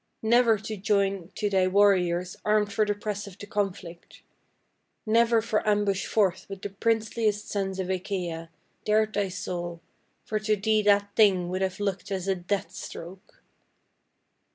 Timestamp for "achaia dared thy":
7.91-9.29